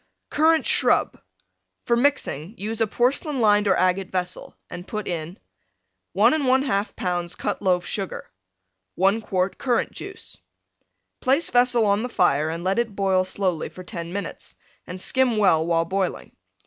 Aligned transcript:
CURRANT 0.31 0.65
SHRUB 0.65 1.21
For 1.85 1.95
mixing 1.95 2.57
use 2.57 2.81
a 2.81 2.87
porcelain 2.87 3.39
lined 3.39 3.67
or 3.67 3.75
agate 3.77 4.11
vessel, 4.11 4.55
and 4.67 4.87
put 4.87 5.07
in: 5.07 5.37
1 6.13 6.33
1/2 6.33 6.95
lbs. 6.95 7.37
Cut 7.37 7.61
Loaf 7.61 7.85
Sugar. 7.85 8.27
1 8.95 9.21
quart 9.21 9.59
Currant 9.59 9.91
Juice 9.91 10.37
Place 11.19 11.51
vessel 11.51 11.85
on 11.85 12.01
the 12.01 12.09
fire 12.09 12.49
and 12.49 12.63
let 12.63 12.79
it 12.79 12.95
boil 12.95 13.23
slowly 13.23 13.69
for 13.69 13.83
10 13.83 14.11
minutes, 14.11 14.55
and 14.87 14.99
skim 14.99 15.37
well 15.37 15.63
while 15.67 15.85
boiling. 15.85 16.35